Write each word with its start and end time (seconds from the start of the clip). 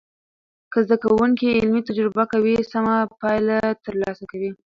که 0.71 0.77
زده 0.85 0.95
کوونکي 1.03 1.47
علمي 1.59 1.81
تجربه 1.89 2.23
کوي، 2.31 2.55
سمه 2.71 2.95
پایله 3.21 3.57
تر 3.83 3.93
لاسه 4.01 4.23
کوي. 4.31 4.49